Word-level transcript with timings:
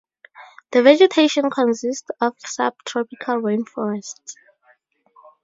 The 0.71 0.81
vegetation 0.81 1.51
consists 1.51 2.09
of 2.21 2.33
subtropical 2.39 3.35
rainforest. 3.35 4.33